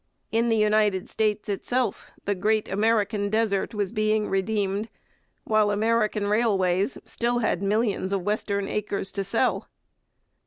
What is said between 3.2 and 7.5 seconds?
desert' was being redeemed, while American railways still